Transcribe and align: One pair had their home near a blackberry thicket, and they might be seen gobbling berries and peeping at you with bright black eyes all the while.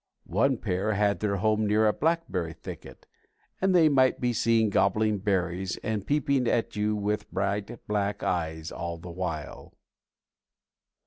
One 0.25 0.57
pair 0.57 0.93
had 0.93 1.19
their 1.19 1.35
home 1.35 1.67
near 1.67 1.85
a 1.87 1.93
blackberry 1.93 2.53
thicket, 2.53 3.05
and 3.61 3.75
they 3.75 3.87
might 3.87 4.19
be 4.19 4.33
seen 4.33 4.71
gobbling 4.71 5.19
berries 5.19 5.77
and 5.83 6.07
peeping 6.07 6.47
at 6.47 6.75
you 6.75 6.95
with 6.95 7.29
bright 7.31 7.85
black 7.87 8.23
eyes 8.23 8.71
all 8.71 8.97
the 8.97 9.11
while. 9.11 9.75